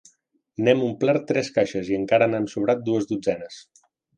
N'hem 0.67 0.79
omplert 0.87 1.27
tres 1.33 1.51
caixes 1.59 1.91
i 1.93 1.99
encara 1.99 2.31
n'han 2.33 2.51
sobrat 2.55 2.85
dues 2.89 3.09
dotzenes. 3.13 3.61